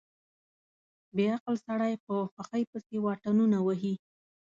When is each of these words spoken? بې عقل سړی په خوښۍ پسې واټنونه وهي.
بې 1.15 1.25
عقل 1.35 1.55
سړی 1.65 1.93
په 2.05 2.15
خوښۍ 2.33 2.63
پسې 2.71 2.95
واټنونه 3.01 3.57
وهي. 3.67 3.93